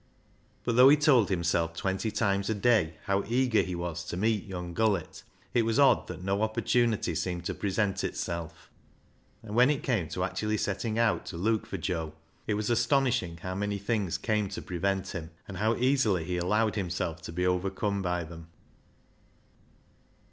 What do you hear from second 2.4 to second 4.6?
a day how eager he was to meet